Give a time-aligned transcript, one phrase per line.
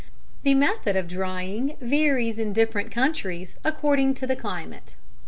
[0.41, 4.95] The method of drying varies in different countries according to the climate.